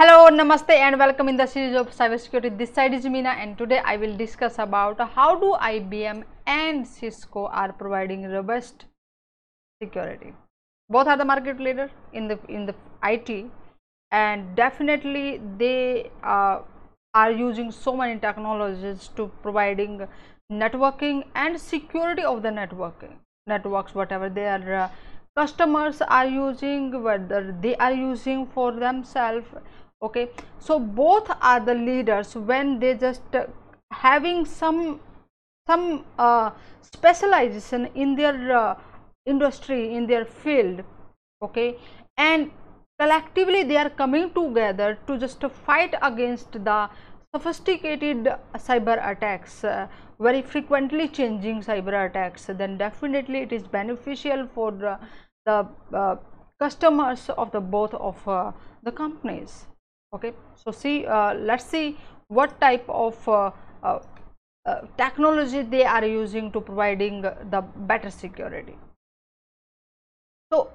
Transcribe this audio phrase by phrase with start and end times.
[0.00, 2.56] Hello, Namaste and welcome in the series of cybersecurity.
[2.56, 7.48] This side is Meena and today I will discuss about how do IBM and Cisco
[7.48, 8.86] are providing robust
[9.82, 10.32] security.
[10.88, 12.74] Both are the market leader in the in the
[13.04, 13.50] IT
[14.10, 16.60] and definitely they uh,
[17.12, 20.08] are using so many technologies to providing
[20.50, 23.12] networking and security of the networking
[23.46, 24.88] networks whatever they are uh,
[25.36, 29.46] customers are using whether they are using for themselves
[30.02, 30.30] okay.
[30.58, 33.46] So both are the leaders when they just uh,
[33.92, 35.00] having some
[35.66, 36.50] some uh,
[36.80, 38.74] specialization in their uh,
[39.26, 40.82] industry in their field.
[41.42, 41.76] Okay.
[42.16, 42.50] And
[42.98, 46.90] collectively they are coming together to just fight against the
[47.34, 49.86] sophisticated cyber attacks uh,
[50.18, 52.46] very frequently changing cyber attacks.
[52.46, 54.98] Then definitely it is beneficial for the,
[55.46, 56.16] the uh,
[56.58, 59.66] customers of the both of uh, the companies
[60.12, 61.96] okay so see uh, let's see
[62.28, 63.50] what type of uh,
[63.82, 63.98] uh,
[64.66, 68.76] uh technology they are using to providing the better security.
[70.52, 70.70] So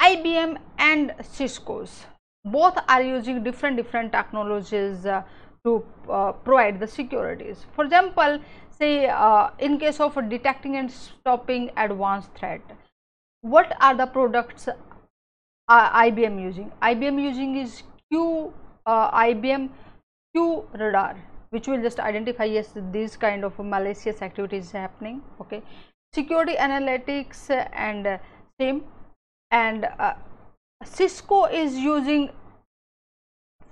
[0.00, 2.06] IBM and Cisco's
[2.44, 5.22] both are using different different technologies uh,
[5.64, 7.66] to uh, provide the securities.
[7.74, 9.10] For example say
[9.58, 12.60] in case of detecting and stopping advanced threat
[13.42, 14.68] what are the products
[15.68, 16.70] IBM using?
[16.82, 17.82] IBM using is
[18.12, 18.52] Q
[18.86, 19.70] uh, IBM
[20.36, 21.16] QRadar
[21.50, 25.62] which will just identify yes this kind of malicious activities happening okay?
[26.12, 28.18] Security analytics and uh,
[29.50, 30.14] and uh,
[30.84, 32.30] Cisco is using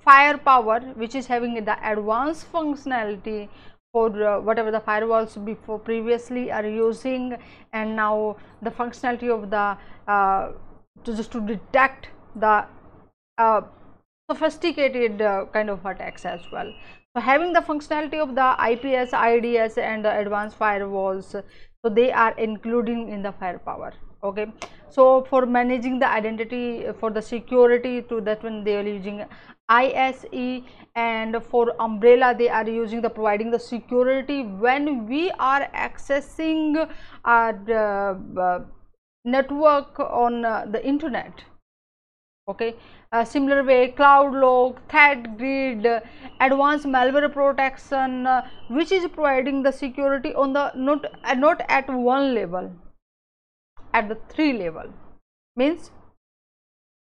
[0.05, 3.49] firepower which is having the advanced functionality
[3.93, 7.37] for uh, whatever the firewalls before previously are using
[7.73, 9.77] and now the functionality of the
[10.11, 10.53] uh,
[11.05, 12.65] to just to detect the
[13.39, 13.61] uh,
[14.31, 16.73] sophisticated uh, kind of attacks as well.
[17.15, 22.35] So, having the functionality of the IPS, IDS and the advanced firewalls, so they are
[22.39, 23.93] including in the firepower.
[24.23, 24.47] Okay.
[24.89, 29.25] So, for managing the identity for the security to that one they are using
[29.69, 30.63] ISE
[30.95, 36.89] and for umbrella they are using the providing the security when we are accessing
[37.25, 38.65] our uh, uh,
[39.25, 41.45] network on uh, the internet
[42.51, 42.75] okay?
[43.13, 46.01] Uh, similar way CloudLock, ThreatGrid, uh,
[46.41, 51.89] advanced malware protection uh, which is providing the security on the not uh, not at
[51.91, 52.71] one level
[53.93, 54.93] at the three level.
[55.57, 55.91] Means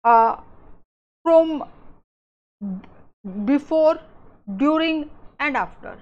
[0.04, 0.36] uh,
[1.24, 1.64] from
[3.44, 3.98] before
[4.56, 5.10] during
[5.40, 5.96] and after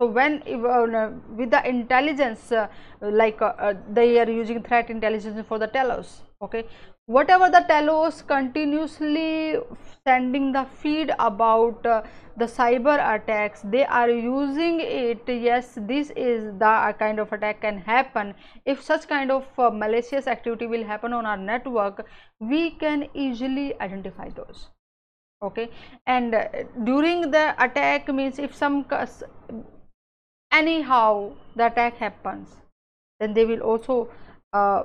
[0.00, 2.68] so when uh, with the intelligence uh,
[3.00, 6.64] like uh, uh they are using threat intelligence for the Talos okay?
[7.06, 9.56] Whatever the Talos continuously
[10.04, 12.02] sending the feed about uh,
[12.36, 17.78] the cyber attacks they are using it yes this is the kind of attack can
[17.78, 18.34] happen.
[18.66, 22.06] If such kind of uh, malicious activity will happen on our network
[22.38, 24.68] we can easily identify those
[25.42, 25.70] okay?
[26.06, 26.48] And uh,
[26.84, 28.84] during the attack means if some
[30.52, 32.56] anyhow the attack happens
[33.20, 34.08] then they will also
[34.52, 34.82] uh,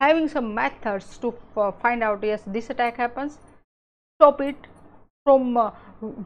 [0.00, 3.38] having some methods to uh, find out yes this attack happens.
[4.18, 4.56] Stop it
[5.24, 5.70] from uh,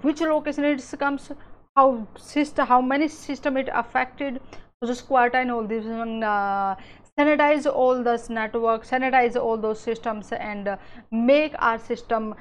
[0.03, 1.31] which location it comes
[1.77, 4.41] how system how many system it affected.
[4.81, 6.77] So just quarantine all this uh,
[7.19, 10.77] sanitize all those networks sanitize all those systems and uh,
[11.11, 12.35] make our system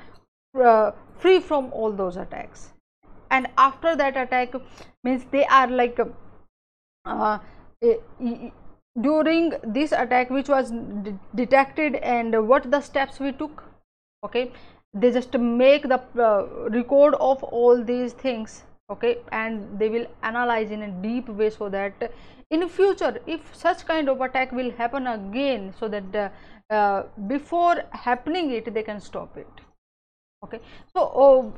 [0.63, 2.74] uh, free from all those attacks
[3.31, 4.53] and after that attack
[5.03, 5.99] means they are like
[7.05, 7.39] uh,
[9.01, 10.71] during this attack which was
[11.35, 13.63] detected and what the steps we took
[14.23, 14.51] okay?
[14.93, 19.17] They just make the uh, record of all these things okay?
[19.31, 22.11] And they will analyze in a deep way so that
[22.49, 27.83] in future if such kind of attack will happen again so that uh, uh, before
[27.91, 29.61] happening it they can stop it
[30.43, 30.59] okay?
[30.93, 31.53] So oh,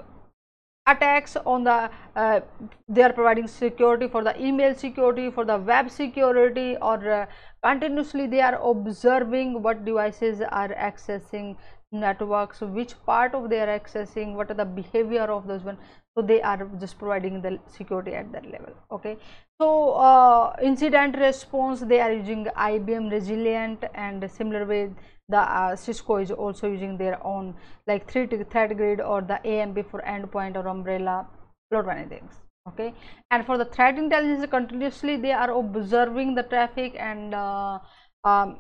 [0.88, 2.40] attacks on the uh,
[2.88, 7.26] they are providing security for the email security for the web security or uh,
[7.64, 11.56] continuously they are observing what devices are accessing
[11.92, 15.78] networks which part of they are accessing what are the behavior of those one.
[16.16, 19.18] So they are just providing the security at that level okay?
[19.62, 24.90] So uh, incident response they are using ibm resilient and similar way
[25.30, 27.54] the uh, cisco is also using their own
[27.86, 31.28] like threat threat grid or the amp for endpoint or umbrella
[31.72, 32.34] lot many things
[32.68, 32.94] okay?
[33.32, 37.80] And for the threat intelligence continuously they are observing the traffic and uh,
[38.24, 38.58] um,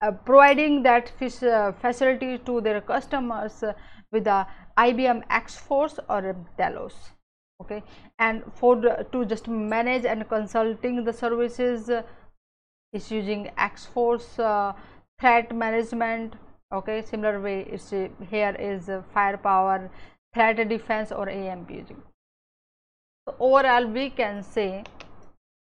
[0.00, 1.12] uh, providing that
[1.42, 3.64] uh, facility to their customers
[4.12, 4.46] with the
[4.76, 6.94] IBM X-Force or Talos
[7.60, 7.82] okay?
[8.18, 11.90] And for the, to just manage and consulting the services
[12.92, 14.72] is using X-Force uh,
[15.20, 16.34] threat management
[16.72, 17.02] okay?
[17.02, 19.90] Similar way it's here is firepower
[20.34, 21.70] threat defense or AMP
[23.28, 24.84] so overall we can say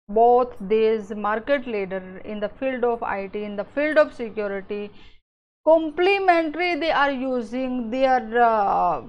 [0.09, 4.91] both these market leader in the field of IT in the field of security
[5.67, 9.03] complementary they are using their uh,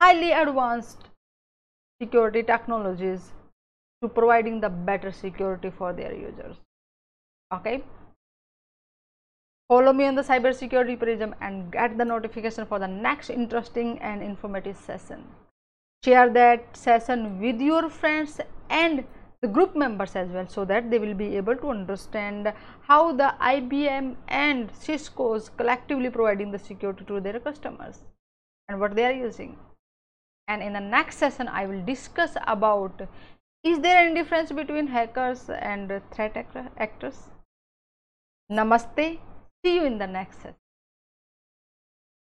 [0.00, 1.08] highly advanced
[2.00, 3.32] security technologies
[4.02, 6.56] to providing the better security for their users.
[7.54, 7.82] Okay?
[9.68, 14.22] Follow me on the cybersecurity prism and get the notification for the next interesting and
[14.22, 15.24] informative session.
[16.04, 19.04] Share that session with your friends and
[19.42, 22.52] the group members as well so that they will be able to understand
[22.82, 27.98] how the IBM and Cisco's collectively providing the security to their customers
[28.68, 29.58] and what they are using.
[30.46, 33.08] And in the next session, I will discuss about
[33.64, 36.36] is there any difference between hackers and threat
[36.78, 37.30] actors?
[38.50, 39.18] Namaste.
[39.64, 40.61] See you in the next session.